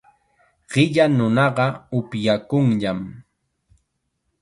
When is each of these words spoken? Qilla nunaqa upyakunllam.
Qilla 0.71 1.05
nunaqa 1.17 1.65
upyakunllam. 1.97 2.99